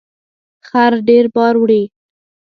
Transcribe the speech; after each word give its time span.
خر 0.67 0.91
ډیر 1.07 1.25
بار 1.35 1.53
وړي 1.59 1.83